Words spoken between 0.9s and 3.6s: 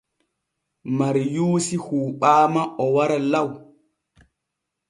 Mariyuusi huuɓaama o wara law.